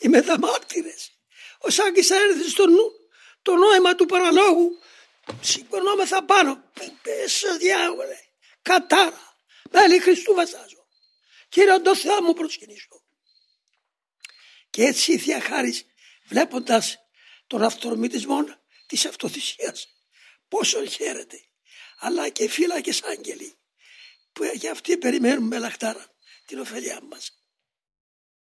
οι 0.00 0.08
μεταμάρτυρες. 0.08 1.12
Ο 1.58 1.70
Σάκης 1.70 2.06
θα 2.06 2.16
έρθει 2.16 2.48
στο 2.50 2.66
νου 2.66 2.90
το 3.42 3.54
νόημα 3.54 3.94
του 3.94 4.06
παραλόγου. 4.06 4.78
Σηκωνόμεθα 5.40 6.24
πάνω. 6.24 6.70
Πες 7.02 7.44
διάβολε. 7.58 8.18
Κατάρα. 8.62 9.36
Μέλη 9.70 9.98
Χριστού 9.98 10.34
βασάζω. 10.34 10.86
Κύριε 11.48 11.78
το 11.78 11.96
Θεό 11.96 12.22
μου 12.22 12.32
προσκυνήσω. 12.32 13.02
Και 14.70 14.82
έτσι 14.82 15.12
η 15.12 15.18
Θεία 15.18 15.40
Χάρης 15.40 15.86
βλέποντας 16.24 16.98
τον 17.46 17.62
αυτορμητισμό 17.62 18.44
της 18.86 19.06
αυτοθυσίας 19.06 19.88
πόσο 20.48 20.84
χαίρεται 20.84 21.44
αλλά 21.98 22.28
και 22.28 22.48
φύλακες 22.48 23.02
άγγελοι 23.02 23.54
που 24.32 24.44
για 24.44 24.70
αυτοί 24.70 24.96
περιμένουν 24.96 25.46
με 25.46 25.58
λαχτάρα 25.58 26.06
την 26.46 26.58
ωφελιά 26.58 27.00
μας. 27.02 27.39